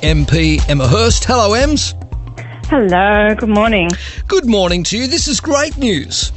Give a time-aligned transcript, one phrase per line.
[0.00, 1.24] MP Emma Hurst.
[1.24, 1.92] Hello, Ems.
[2.66, 3.88] Hello, good morning.
[4.28, 5.08] Good morning to you.
[5.08, 6.30] This is great news.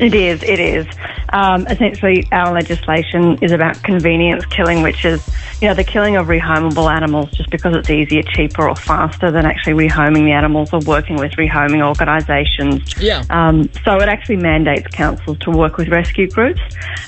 [0.00, 0.86] It is, it is.
[1.30, 5.28] Um, essentially, our legislation is about convenience killing, which is,
[5.60, 9.44] you know, the killing of rehomable animals just because it's easier, cheaper, or faster than
[9.44, 12.94] actually rehoming the animals or working with rehoming organisations.
[13.00, 13.24] Yeah.
[13.30, 16.60] Um, so it actually mandates councils to work with rescue groups.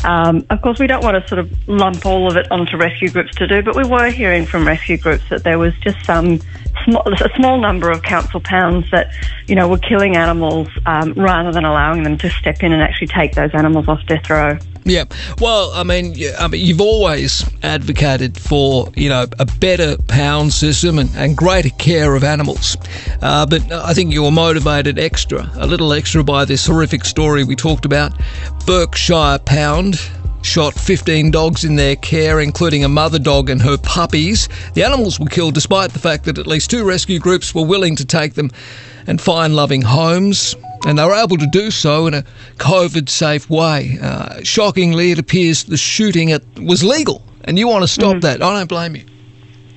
[0.05, 3.11] Um, of course, we don't want to sort of lump all of it onto rescue
[3.11, 6.41] groups to do, but we were hearing from rescue groups that there was just some
[6.89, 9.11] a small number of council pounds that,
[9.47, 13.09] you know, were killing animals um, rather than allowing them to step in and actually
[13.09, 14.59] take those animals off death row.
[14.85, 15.05] Yeah.
[15.41, 20.99] Well, I mean, I mean, you've always advocated for you know a better pound system
[20.99, 22.77] and, and greater care of animals,
[23.21, 27.45] uh, but I think you were motivated extra, a little extra, by this horrific story
[27.45, 28.13] we talked about.
[28.67, 30.01] Bourke Shire Pound
[30.43, 34.49] shot 15 dogs in their care, including a mother dog and her puppies.
[34.75, 37.97] The animals were killed despite the fact that at least two rescue groups were willing
[37.97, 38.51] to take them
[39.07, 40.55] and find loving homes.
[40.87, 42.25] And they were able to do so in a
[42.57, 43.99] COVID safe way.
[44.03, 48.21] Uh, shockingly, it appears the shooting it was legal, and you want to stop Mm.
[48.23, 48.43] that.
[48.43, 49.05] I don't blame you.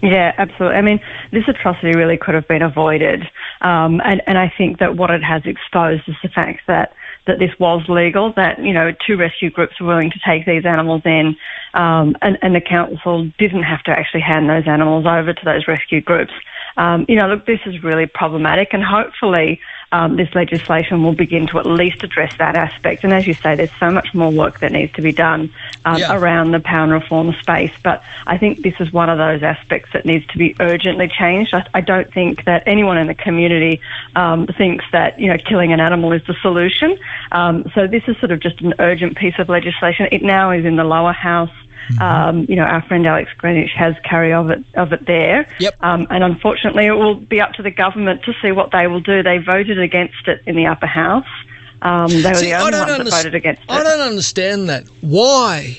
[0.01, 0.77] Yeah, absolutely.
[0.77, 0.99] I mean,
[1.31, 3.23] this atrocity really could have been avoided.
[3.61, 6.93] Um, and, and I think that what it has exposed is the fact that,
[7.25, 10.65] that this was legal, that, you know, two rescue groups were willing to take these
[10.65, 11.35] animals in,
[11.73, 15.67] um, and, and the council didn't have to actually hand those animals over to those
[15.67, 16.33] rescue groups.
[16.75, 19.59] Um, you know, look, this is really problematic, and hopefully
[19.93, 23.03] um, this legislation will begin to at least address that aspect.
[23.03, 25.53] And as you say, there's so much more work that needs to be done
[25.85, 26.15] um, Yeah.
[26.17, 27.71] around the pound reform space.
[27.83, 31.53] But I think this is one of those aspects that needs to be urgently changed.
[31.53, 33.79] I, I don't think that anyone in the community
[34.15, 36.97] um, thinks that you know killing an animal is the solution.
[37.31, 40.07] Um, so this is sort of just an urgent piece of legislation.
[40.11, 41.51] It now is in the lower house.
[41.99, 45.47] Um, you know, our friend Alex Greenwich has carry of it of it there.
[45.59, 45.75] Yep.
[45.81, 49.01] Um, and unfortunately, it will be up to the government to see what they will
[49.01, 49.23] do.
[49.23, 51.27] They voted against it in the upper house.
[51.81, 53.69] Um, they were See, the only ones that voted against it.
[53.69, 54.87] I don't understand that.
[55.01, 55.77] Why?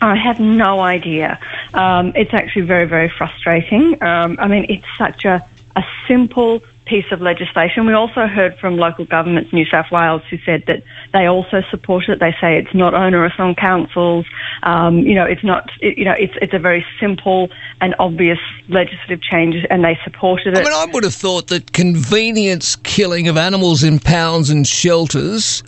[0.00, 1.38] I have no idea.
[1.72, 4.02] Um, it's actually very, very frustrating.
[4.02, 7.84] Um, I mean, it's such a, a simple piece of legislation.
[7.84, 10.82] We also heard from local governments, in New South Wales, who said that
[11.12, 12.20] they also support it.
[12.20, 14.24] They say it's not onerous on councils.
[14.62, 15.68] Um, you know, it's not.
[15.80, 17.48] It, you know, it's it's a very simple
[17.80, 18.38] and obvious
[18.68, 20.60] legislative change, and they supported it.
[20.60, 25.62] I mean, I would have thought that convenience killing of animals in pounds and shelters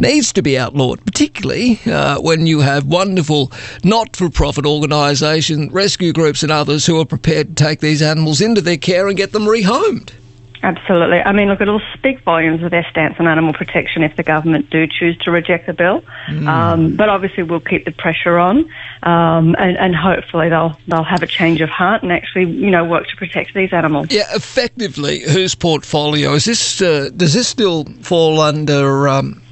[0.00, 3.50] needs to be outlawed, particularly uh, when you have wonderful
[3.82, 8.40] not for profit organisations, rescue groups, and others who are prepared to take these animals
[8.40, 10.12] into their care and get them rehomed.
[10.64, 11.18] Absolutely.
[11.18, 14.70] I mean, look, it'll speak volumes of their stance on animal protection if the government
[14.70, 16.02] do choose to reject the bill.
[16.48, 18.60] Um, but obviously, we'll keep the pressure on,
[19.02, 22.82] um, and, and hopefully they'll they'll have a change of heart and actually, you know,
[22.82, 24.06] work to protect these animals.
[24.08, 26.80] Yeah, effectively, whose portfolio is this?
[26.80, 29.42] Uh, does this still fall under um,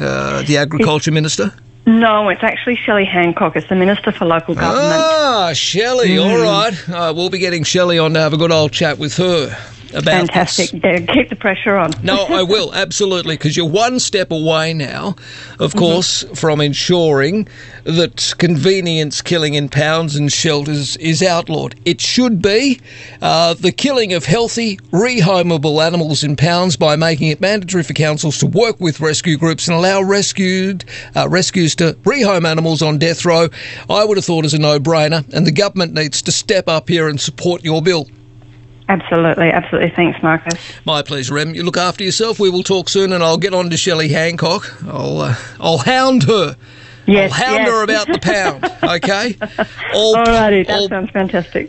[0.00, 1.54] uh, the agriculture minister?
[1.86, 3.54] No, it's actually Shelley Hancock.
[3.54, 5.00] It's the Minister for Local Government.
[5.00, 6.18] Ah, Shelley.
[6.18, 9.16] All right, uh, we'll be getting Shelley on to have a good old chat with
[9.18, 9.56] her
[9.90, 10.70] about Fantastic.
[10.82, 11.06] this.
[11.10, 11.92] Keep the pressure on.
[12.02, 15.16] No, I will absolutely because you're one step away now,
[15.58, 15.78] of Mm-hmm.
[15.78, 17.48] course, from ensuring
[17.84, 21.74] that convenience killing in pounds and shelters is outlawed.
[21.84, 22.80] It should be
[23.22, 28.38] uh, the killing of healthy, rehomable animals in pounds by making it mandatory for councils
[28.38, 33.24] to work with rescue groups and allow rescued uh, rescues to rehome animals on death
[33.24, 33.48] row.
[33.90, 37.08] I would have thought is a no-brainer, and the government needs to step up here
[37.08, 38.08] and support your bill.
[38.88, 39.90] Absolutely, absolutely.
[39.90, 40.54] Thanks, Marcus.
[40.84, 41.54] My pleasure, Em.
[41.54, 42.38] You look after yourself.
[42.38, 44.72] We will talk soon, and I'll get on to Shelley Hancock.
[44.86, 46.56] I'll uh, I'll hound her.
[47.06, 47.68] Yes, I'll hound yes.
[47.68, 48.64] her about the pound.
[48.82, 49.36] Okay.
[49.94, 51.64] All, Alrighty, that all, sounds fantastic.